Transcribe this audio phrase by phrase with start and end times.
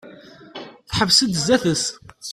[0.89, 1.85] Teḥbes-d sdat-is.